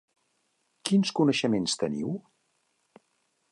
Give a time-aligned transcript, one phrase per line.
[0.89, 2.17] Quins coneixements teniu?